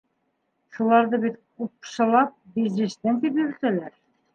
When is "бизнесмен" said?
2.59-3.25